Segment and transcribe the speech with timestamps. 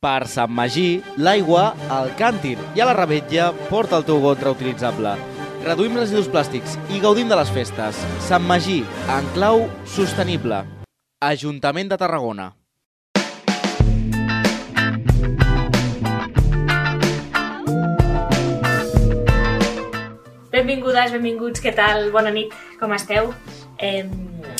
[0.00, 5.10] Per Sant Magí, l'aigua al càntir i a la rebetlla porta el teu got reutilitzable.
[5.66, 7.98] Reduïm residus plàstics i gaudim de les festes.
[8.24, 8.78] Sant Magí,
[9.12, 10.62] en clau sostenible.
[11.20, 12.48] Ajuntament de Tarragona.
[20.56, 22.08] Benvingudes, benvinguts, què tal?
[22.16, 23.34] Bona nit, com esteu?
[23.76, 24.06] Eh,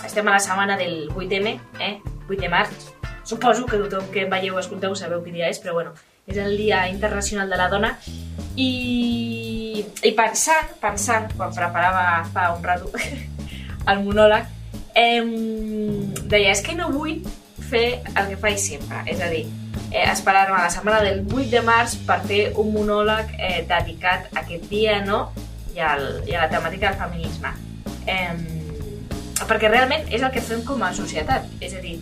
[0.00, 1.98] estem a la setmana del 8M, eh?
[2.24, 2.95] 8 de març.
[3.26, 5.96] Suposo que tothom que em veieu o escolteu sabeu quin dia és, però bueno,
[6.30, 7.96] és el Dia Internacional de la Dona.
[8.54, 12.92] I, i pensant, pensant, quan preparava fa un rato
[13.90, 14.46] el monòleg,
[14.94, 15.20] eh,
[16.22, 17.18] deia, és que no vull
[17.66, 19.42] fer el que faig sempre, és a dir,
[19.90, 24.44] eh, esperar-me la setmana del 8 de març per fer un monòleg eh, dedicat a
[24.44, 25.32] aquest dia, no?,
[25.74, 27.50] i, al, i a la temàtica del feminisme.
[28.06, 31.98] Eh, perquè realment és el que fem com a societat, és a dir,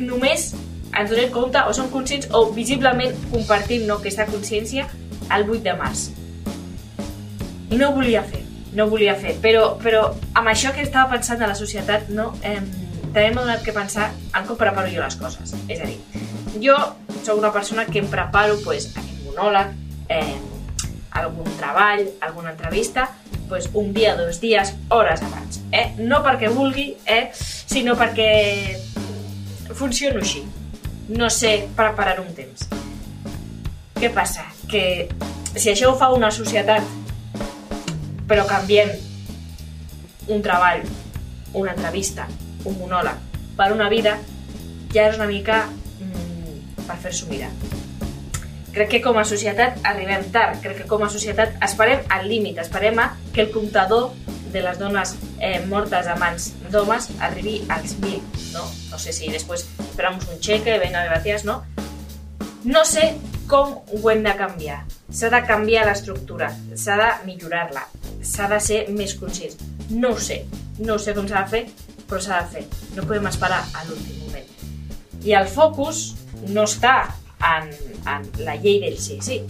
[0.00, 0.50] només
[0.90, 4.88] ens donem compte o som conscients o visiblement compartim no, aquesta consciència
[5.30, 6.08] el 8 de març.
[7.70, 8.42] I no ho volia fer,
[8.74, 12.32] no ho volia fer, però, però amb això que estava pensant de la societat, no,
[12.42, 12.58] eh,
[13.10, 15.54] també m'ha donat que pensar en com preparo jo les coses.
[15.68, 15.98] És a dir,
[16.62, 16.76] jo
[17.22, 19.74] sóc una persona que em preparo pues, aquest monòleg,
[20.10, 20.38] eh,
[21.20, 23.10] algun treball, alguna entrevista,
[23.48, 25.60] pues, un dia, dos dies, hores abans.
[25.72, 25.94] Eh?
[25.98, 27.28] No perquè vulgui, eh?
[27.34, 28.30] sinó perquè
[29.74, 30.44] funciono així.
[31.10, 32.68] No sé preparar un temps.
[33.98, 34.46] Què passa?
[34.70, 35.08] Que
[35.54, 36.86] si això ho fa una societat,
[38.30, 38.92] però canviem
[40.30, 40.84] un treball,
[41.58, 42.28] una entrevista,
[42.64, 43.18] un monòleg,
[43.58, 44.14] per una vida,
[44.94, 47.50] ja és una mica mm, per fer-s'ho mirar.
[48.70, 52.60] Crec que com a societat arribem tard, crec que com a societat esperem al límit,
[52.62, 54.12] esperem a que el comptador
[54.52, 58.20] de les dones eh, mortes a mans d'homes arribi als 1.000,
[58.54, 58.64] no?
[58.90, 61.62] No sé si després esperamos un cheque, venga, gracias, no?
[62.64, 63.14] No sé
[63.50, 64.82] com ho hem de canviar.
[65.10, 67.82] S'ha de canviar l'estructura, s'ha de millorar-la,
[68.22, 69.56] s'ha de ser més conscients.
[69.90, 70.44] No ho sé,
[70.78, 71.64] no sé com s'ha de fer,
[72.06, 72.66] però s'ha de fer.
[72.94, 74.46] No podem esperar a l'últim moment.
[75.26, 76.04] I el focus
[76.54, 76.94] no està
[77.40, 77.72] en,
[78.06, 79.40] en la llei del sí, sí.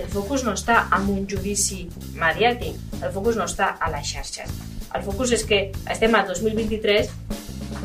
[0.00, 1.82] El focus no està en un judici
[2.16, 4.52] mediàtic, el focus no està a les xarxes.
[4.96, 5.58] El focus és que
[5.92, 7.10] estem a 2023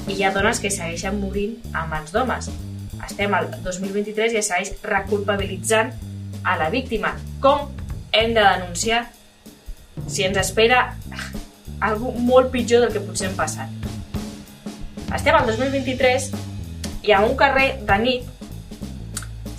[0.08, 2.48] i hi ha dones que segueixen morint a mans d'homes.
[3.06, 5.92] Estem al 2023 i es segueix reculpabilitzant
[6.46, 7.12] a la víctima.
[7.44, 7.68] Com
[8.16, 9.04] hem de denunciar
[10.08, 10.86] si ens espera
[11.84, 13.70] algú molt pitjor del que potser hem passat?
[15.12, 16.32] Estem al 2023
[17.06, 18.34] i a un carrer de nit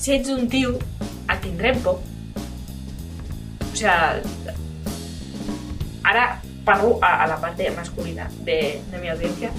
[0.00, 0.76] si ets un tio,
[1.26, 2.00] et tindrem por.
[3.76, 4.56] O sigui,
[6.06, 9.52] ara parlo a, a la part masculina de, de mi audiència.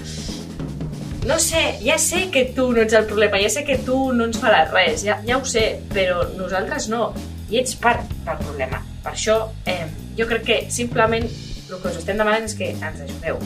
[1.26, 4.28] No sé, ja sé que tu no ets el problema, ja sé que tu no
[4.28, 7.12] ens faràs res, ja, ja ho sé, però nosaltres no,
[7.50, 8.82] i ets part del problema.
[9.04, 9.86] Per això, eh,
[10.18, 13.42] jo crec que simplement el que us estem demanant és que ens ajudeu.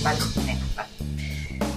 [0.00, 0.49] Vale.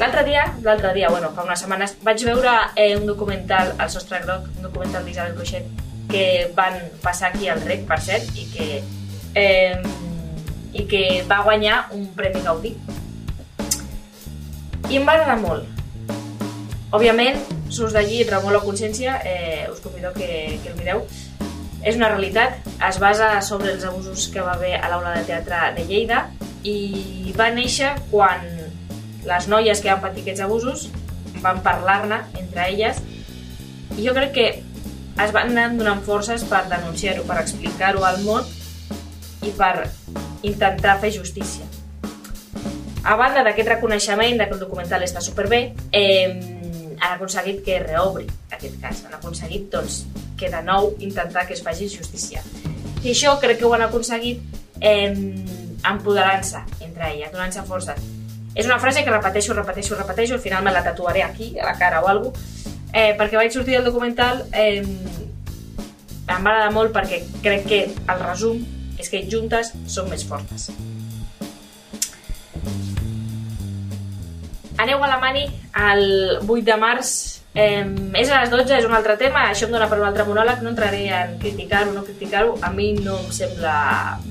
[0.04, 4.18] L'altre dia, l'altre dia, bueno, fa unes setmanes, vaig veure eh, un documental al Sostre
[4.20, 5.70] Groc, un documental d'Isabel Coixet,
[6.12, 6.24] que
[6.58, 8.66] van passar aquí al REC, per cert, i que,
[9.40, 9.78] eh,
[10.76, 12.74] i que va guanyar un Premi Gaudí.
[14.90, 15.72] I em va agradar molt.
[16.92, 17.40] Òbviament,
[17.72, 20.28] surts d'allí remou la consciència, eh, us convido que,
[20.66, 21.06] que el mireu.
[21.80, 22.60] És una realitat,
[22.90, 26.26] es basa sobre els abusos que va haver a l'aula de teatre de Lleida
[26.68, 28.44] i va néixer quan
[29.28, 30.88] les noies que van patir aquests abusos
[31.44, 33.02] van parlar-ne entre elles
[33.98, 34.48] i jo crec que
[35.24, 38.48] es van anar donant forces per denunciar-ho, per explicar-ho al món
[39.44, 39.90] i per
[40.44, 41.68] intentar fer justícia.
[43.04, 46.54] A banda d'aquest reconeixement de que el documental està superbé, eh,
[47.04, 48.26] han aconseguit que reobri
[48.56, 49.04] aquest cas.
[49.06, 50.04] Han aconseguit doncs,
[50.40, 52.42] que de nou intentar que es faci justícia.
[53.04, 54.40] I això crec que ho han aconseguit
[54.80, 55.12] eh,
[55.84, 57.98] empoderant-se entre elles, donant-se força.
[58.54, 61.78] És una frase que repeteixo, repeteixo, repeteixo, al final me la tatuaré aquí, a la
[61.78, 62.38] cara o alguna
[62.94, 68.22] eh, perquè vaig sortir del documental eh, em va agradar molt perquè crec que el
[68.22, 68.62] resum
[69.02, 70.70] és que juntes som més fortes.
[74.84, 75.48] Aneu a la Mani
[75.90, 76.06] el
[76.46, 77.12] 8 de març
[77.54, 77.86] Eh,
[78.18, 80.64] és a les 12, és un altre tema, això em dona per un altre monòleg,
[80.66, 83.76] no entraré en criticar-ho o no criticar-ho, a mi no em sembla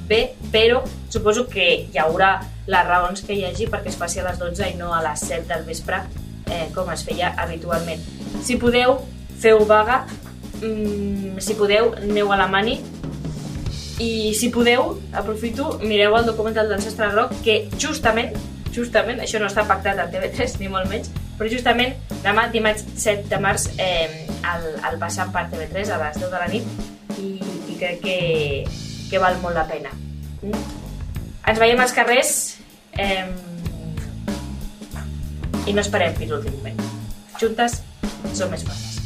[0.09, 0.81] bé, però
[1.13, 2.33] suposo que hi haurà
[2.67, 5.23] les raons que hi hagi perquè es faci a les 12 i no a les
[5.29, 6.03] 7 del vespre,
[6.51, 8.03] eh, com es feia habitualment.
[8.43, 8.99] Si podeu,
[9.39, 10.03] feu vaga,
[10.59, 12.81] mm, si podeu, aneu a la mani,
[14.03, 18.35] i si podeu, aprofito, mireu el documental d'Ancestre Rock, que justament,
[18.75, 23.25] justament, això no està pactat a TV3 ni molt menys, Però justament demà, dimarts 7
[23.27, 27.31] de març, eh, el, el passant per TV3 a les 10 de la nit i,
[27.67, 28.15] i crec que,
[29.11, 29.91] que val molt la pena.
[30.39, 30.63] Mm?
[31.51, 32.31] Ens veiem als carrers
[32.95, 33.27] eh,
[35.67, 36.79] i no esperem fins l'últim moment.
[37.43, 37.81] Juntes
[38.39, 39.03] som més fortes.